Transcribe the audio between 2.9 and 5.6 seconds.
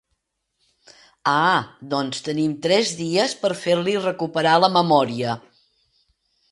dies per fer-li recuperar la memòria.